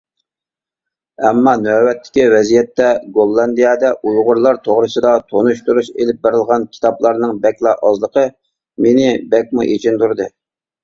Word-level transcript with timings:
ئەمما 1.27 1.51
نۆۋەتتىكى 1.65 2.23
ۋەزىيەتتە، 2.35 2.87
گوللاندىيەدە 3.19 3.93
ئۇيغۇرلار 3.99 4.59
توغرىسىدا 4.69 5.13
تونۇشتۇرۇش 5.29 5.93
ئېلىپ 5.97 6.25
بېرىلغان 6.27 6.67
كىتابلارنىڭ 6.77 7.39
بەكلا 7.47 7.79
ئازلىقى 7.91 8.29
مېنى 8.87 9.13
بەكمۇ 9.37 9.71
ئېچىندۇردى. 9.75 10.35